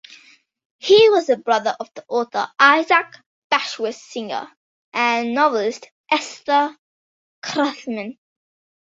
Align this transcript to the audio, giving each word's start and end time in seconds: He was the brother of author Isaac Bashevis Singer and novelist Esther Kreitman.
He 0.79 1.11
was 1.11 1.27
the 1.27 1.37
brother 1.37 1.75
of 1.79 1.91
author 2.07 2.51
Isaac 2.59 3.17
Bashevis 3.51 3.99
Singer 4.01 4.51
and 4.95 5.35
novelist 5.35 5.91
Esther 6.09 6.75
Kreitman. 7.43 8.17